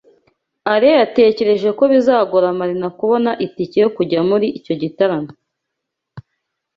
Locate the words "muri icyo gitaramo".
4.29-5.31